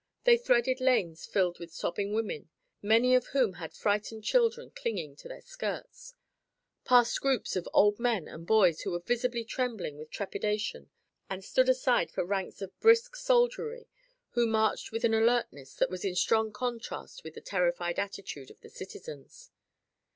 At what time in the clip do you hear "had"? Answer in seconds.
3.61-3.75